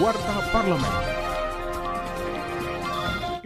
[0.00, 1.27] Warta Parlemen.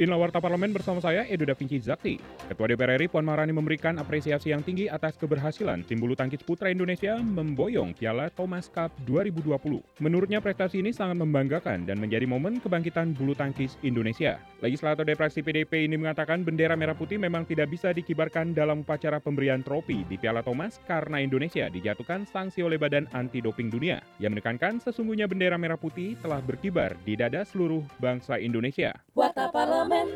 [0.03, 2.19] Inilah Warta Parlemen bersama saya, Edo Da Vinci Zakti.
[2.51, 6.75] Ketua DPR RI Puan Maharani memberikan apresiasi yang tinggi atas keberhasilan tim bulu tangkis putra
[6.75, 9.63] Indonesia memboyong Piala Thomas Cup 2020.
[10.03, 14.43] Menurutnya prestasi ini sangat membanggakan dan menjadi momen kebangkitan bulu tangkis Indonesia.
[14.59, 19.63] Legislator Depresi PDP ini mengatakan bendera merah putih memang tidak bisa dikibarkan dalam upacara pemberian
[19.63, 24.03] trofi di Piala Thomas karena Indonesia dijatuhkan sanksi oleh Badan Anti Doping Dunia.
[24.19, 28.99] Ia menekankan sesungguhnya bendera merah putih telah berkibar di dada seluruh bangsa Indonesia.
[29.13, 30.09] Warta Parlemen.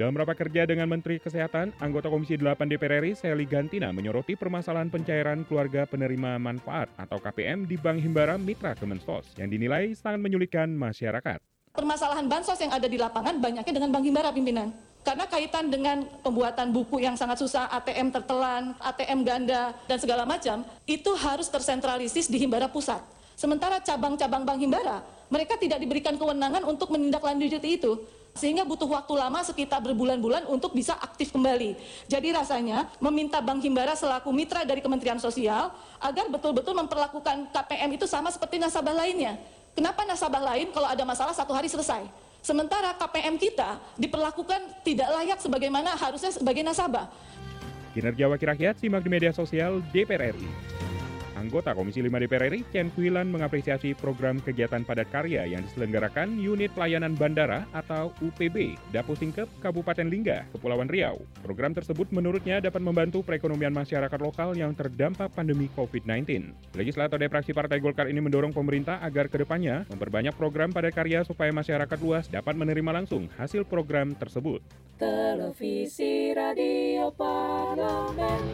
[0.00, 4.88] Dalam rapat kerja dengan Menteri Kesehatan, anggota Komisi 8 DPR RI, Sally Gantina, menyoroti permasalahan
[4.88, 10.72] pencairan keluarga penerima manfaat atau KPM di Bank Himbara Mitra Kemensos yang dinilai sangat menyulitkan
[10.72, 11.36] masyarakat.
[11.76, 14.72] Permasalahan bansos yang ada di lapangan banyaknya dengan Bank Himbara pimpinan.
[15.04, 20.64] Karena kaitan dengan pembuatan buku yang sangat susah, ATM tertelan, ATM ganda, dan segala macam,
[20.88, 23.04] itu harus tersentralisis di Himbara Pusat.
[23.36, 28.00] Sementara cabang-cabang Bank Himbara, mereka tidak diberikan kewenangan untuk menindaklanjuti itu.
[28.34, 31.78] Sehingga butuh waktu lama sekitar berbulan-bulan untuk bisa aktif kembali.
[32.10, 35.70] Jadi rasanya meminta Bank Himbara selaku mitra dari Kementerian Sosial
[36.02, 39.38] agar betul-betul memperlakukan KPM itu sama seperti nasabah lainnya.
[39.78, 42.02] Kenapa nasabah lain kalau ada masalah satu hari selesai?
[42.42, 47.06] Sementara KPM kita diperlakukan tidak layak sebagaimana harusnya sebagai nasabah.
[47.94, 50.73] Kinerja Wakil Rakyat simak di media sosial DPR RI.
[51.44, 56.72] Anggota Komisi 5 DPR RI, Ken Kuilan mengapresiasi program kegiatan padat karya yang diselenggarakan Unit
[56.72, 61.20] Pelayanan Bandara atau UPB, Dapu Singkep, Kabupaten Lingga, Kepulauan Riau.
[61.44, 66.56] Program tersebut menurutnya dapat membantu perekonomian masyarakat lokal yang terdampak pandemi COVID-19.
[66.72, 71.52] Legislator Depraksi Partai Golkar ini mendorong pemerintah agar ke depannya memperbanyak program padat karya supaya
[71.52, 74.64] masyarakat luas dapat menerima langsung hasil program tersebut.
[74.96, 78.53] Televisi Radio Parlemen.